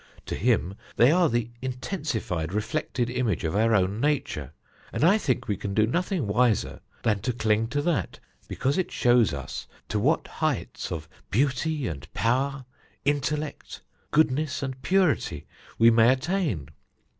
[0.25, 4.51] To him they are the intensified, reflected image of our own nature,
[4.91, 8.91] and I think we can do nothing wiser than to cling to that, because it
[8.91, 12.65] shows us to what heights of beauty and power,
[13.05, 15.45] intellect, goodness, and purity
[15.77, 16.69] we may attain.